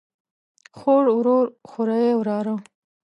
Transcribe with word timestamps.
خور، 0.77 1.03
ورور، 1.17 1.45
خوریئ 1.69 2.11
،وراره 2.17 2.55